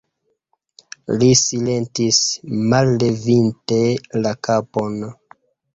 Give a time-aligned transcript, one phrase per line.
[1.23, 2.23] Li silentis,
[2.73, 3.81] mallevinte
[4.27, 5.03] la kapon.